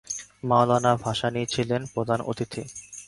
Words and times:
মওলানা 0.43 0.91
ভাসানী 1.03 1.41
ছিলেন 1.53 1.81
প্রধান 1.93 2.19
অতিথি। 2.23 2.61